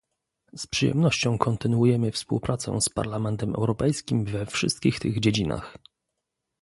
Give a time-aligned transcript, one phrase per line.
[0.55, 5.77] Z przyjemnością kontynuujemy współpracę z Parlamentem Europejskim we wszystkich tych dziedzinach